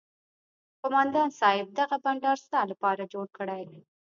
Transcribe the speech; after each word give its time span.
قومندان 0.81 1.29
صايب 1.39 1.67
دغه 1.79 1.95
بنډار 2.03 2.37
ستا 2.45 2.61
لپاره 2.71 3.03
جوړ 3.13 3.25
کړى. 3.37 3.61